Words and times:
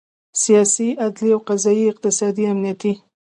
سیاسي، 0.41 0.89
عدلي 1.03 1.29
او 1.35 1.39
قضایي، 1.49 1.85
اقتصادي، 1.91 2.43
امنیتي 2.53 2.91